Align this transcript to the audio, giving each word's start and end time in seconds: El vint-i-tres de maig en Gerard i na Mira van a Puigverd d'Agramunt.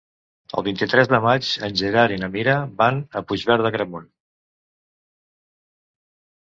El 0.59 0.63
vint-i-tres 0.67 1.11
de 1.11 1.19
maig 1.25 1.49
en 1.67 1.75
Gerard 1.83 2.17
i 2.17 2.19
na 2.23 2.31
Mira 2.37 2.57
van 2.81 2.99
a 3.23 3.25
Puigverd 3.35 3.67
d'Agramunt. 3.69 4.11